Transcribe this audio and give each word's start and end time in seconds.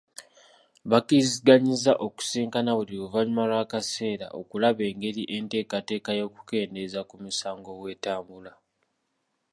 Bakkiriziganyizza 0.89 1.91
okusisinkana 2.05 2.71
buli 2.77 2.93
luvannyuma 3.01 3.43
lw'akaseera 3.51 4.27
okulaba 4.39 4.81
engeri 4.91 5.23
enteekateeka 5.37 6.11
y'okukendeeza 6.19 7.01
ku 7.09 7.15
misango 7.25 7.69
bw'etambula. 7.79 8.51